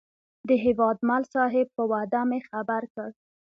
[0.47, 3.09] د هیوادمل صاحب په وعده مې خبر کړ.